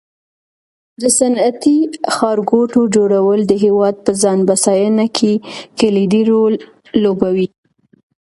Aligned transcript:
د 1.01 1.03
صنعتي 1.17 1.77
ښارګوټو 2.15 2.81
جوړول 2.95 3.39
د 3.45 3.53
هېواد 3.63 3.95
په 4.05 4.11
ځان 4.21 4.39
بسیاینه 4.49 5.05
کې 5.17 5.31
کلیدي 5.79 6.21
رول 6.31 6.53
لوبوي. 7.03 7.47